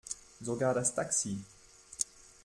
Sogar 0.43 0.73
das 0.73 0.95
Taxi. 0.95 1.37